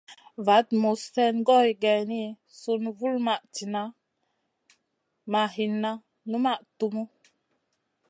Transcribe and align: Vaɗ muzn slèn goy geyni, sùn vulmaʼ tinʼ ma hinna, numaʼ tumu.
Vaɗ 0.45 0.67
muzn 0.81 1.01
slèn 1.05 1.35
goy 1.47 1.69
geyni, 1.81 2.21
sùn 2.59 2.83
vulmaʼ 2.97 3.41
tinʼ 3.53 3.83
ma 5.31 5.41
hinna, 5.55 5.91
numaʼ 6.29 6.59
tumu. 6.77 7.03